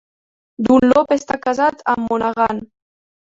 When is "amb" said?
1.95-2.07